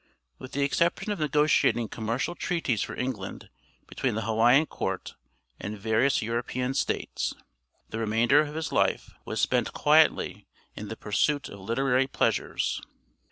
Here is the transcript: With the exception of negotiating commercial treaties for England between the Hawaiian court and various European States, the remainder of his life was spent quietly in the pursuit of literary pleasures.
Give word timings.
With 0.39 0.53
the 0.53 0.63
exception 0.63 1.11
of 1.11 1.19
negotiating 1.19 1.89
commercial 1.89 2.33
treaties 2.33 2.81
for 2.81 2.95
England 2.95 3.51
between 3.85 4.15
the 4.15 4.23
Hawaiian 4.23 4.65
court 4.65 5.13
and 5.59 5.77
various 5.77 6.23
European 6.23 6.73
States, 6.73 7.35
the 7.89 7.99
remainder 7.99 8.39
of 8.39 8.55
his 8.55 8.71
life 8.71 9.13
was 9.25 9.39
spent 9.39 9.73
quietly 9.73 10.47
in 10.75 10.87
the 10.87 10.97
pursuit 10.97 11.49
of 11.49 11.59
literary 11.59 12.07
pleasures. 12.07 12.81